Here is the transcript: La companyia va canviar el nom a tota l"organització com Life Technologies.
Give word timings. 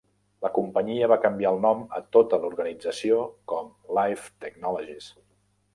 La 0.45 0.49
companyia 0.53 1.09
va 1.11 1.17
canviar 1.25 1.51
el 1.57 1.61
nom 1.65 1.83
a 1.99 2.01
tota 2.17 2.41
l"organització 2.41 3.21
com 3.53 3.73
Life 4.01 4.35
Technologies. 4.47 5.15